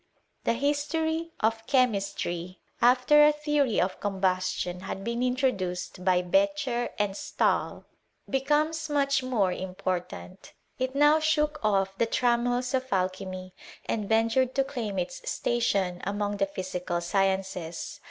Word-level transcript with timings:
^KThe 0.47 0.59
Hiatoiyof 1.43 1.67
Chemistry, 1.67 2.59
after 2.81 3.17
atheory 3.19 3.79
of 3.79 3.99
combus 3.99 4.51
tion 4.57 4.79
had 4.79 5.03
heea 5.05 5.23
introduced 5.27 6.03
by 6.03 6.23
Beccher 6.23 6.89
and 6.97 7.15
Stahl. 7.15 7.85
be 8.27 8.41
comes 8.41 8.89
much 8.89 9.21
more 9.21 9.51
important, 9.51 10.53
It 10.79 10.95
now 10.95 11.19
shook 11.19 11.59
off 11.63 11.95
the 11.99 12.07
trammels 12.07 12.73
of 12.73 12.91
alchymy, 12.91 13.53
and 13.85 14.09
ventured 14.09 14.55
to 14.55 14.63
claim 14.63 14.97
its 14.97 15.29
station 15.29 16.01
among 16.03 16.37
the 16.37 16.47
physical 16.47 16.99
sciences. 16.99 17.99